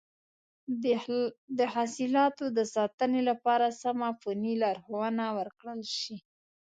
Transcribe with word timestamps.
د 1.57 1.59
حاصلاتو 1.73 2.45
د 2.57 2.59
ساتنې 2.75 3.21
لپاره 3.29 3.67
سمه 3.81 4.09
فني 4.21 4.53
لارښوونه 4.63 5.25
ورکړل 5.37 5.81
شي. 5.99 6.15